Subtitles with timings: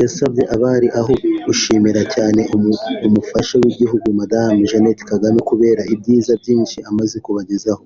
[0.00, 1.12] yasabye abari aho
[1.46, 2.40] gushimira cyane
[3.06, 7.84] umufasha w’Igihugu Madame Jeannette Kagame kubera ibyiza byinshi amaze kubagezaho